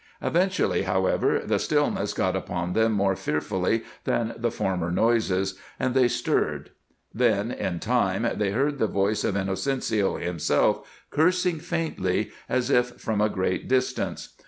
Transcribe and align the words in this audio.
Eventually, 0.19 0.81
however, 0.81 1.43
the 1.45 1.59
stillness 1.59 2.15
got 2.15 2.35
upon 2.35 2.73
them 2.73 2.91
more 2.93 3.15
fearfully 3.15 3.83
than 4.03 4.33
the 4.35 4.49
former 4.49 4.89
noises, 4.89 5.59
and 5.79 5.93
they 5.93 6.07
stirred. 6.07 6.71
Then, 7.13 7.51
in 7.51 7.79
time, 7.79 8.27
they 8.39 8.49
heard 8.49 8.79
the 8.79 8.87
voice 8.87 9.23
of 9.23 9.35
Inocencio 9.37 10.15
himself 10.17 10.89
cursing 11.11 11.59
faintly, 11.59 12.31
as 12.49 12.71
if 12.71 12.99
from 12.99 13.21
a 13.21 13.29
great 13.29 13.67
distance. 13.67 14.29